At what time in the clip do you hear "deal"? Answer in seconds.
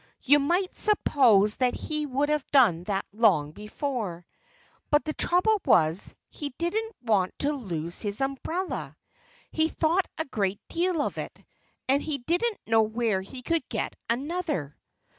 10.69-11.03